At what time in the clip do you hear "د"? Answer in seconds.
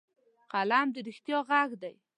0.93-0.95